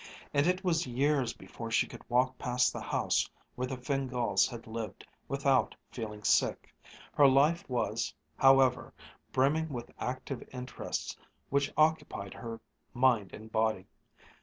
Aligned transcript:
And 0.33 0.47
it 0.47 0.63
was 0.63 0.87
years 0.87 1.33
before 1.33 1.69
she 1.69 1.85
could 1.85 2.01
walk 2.09 2.35
past 2.39 2.73
the 2.73 2.81
house 2.81 3.29
where 3.53 3.67
the 3.67 3.77
Fingáls 3.77 4.49
had 4.49 4.65
lived, 4.65 5.05
without 5.27 5.75
feeling 5.91 6.23
sick. 6.23 6.73
Her 7.13 7.27
life 7.27 7.63
was, 7.69 8.11
however, 8.35 8.95
brimming 9.31 9.69
with 9.69 9.91
active 9.99 10.41
interests 10.51 11.15
which 11.49 11.71
occupied 11.77 12.33
her, 12.33 12.59
mind 12.95 13.31
and 13.31 13.51
body. 13.51 13.85